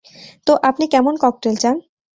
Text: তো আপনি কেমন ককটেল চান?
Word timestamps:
তো 0.47 0.53
আপনি 0.69 0.85
কেমন 0.87 1.13
ককটেল 1.17 1.55
চান? 1.55 1.75